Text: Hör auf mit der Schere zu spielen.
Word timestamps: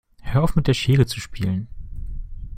Hör 0.23 0.41
auf 0.43 0.55
mit 0.55 0.65
der 0.65 0.73
Schere 0.73 1.05
zu 1.05 1.19
spielen. 1.19 1.67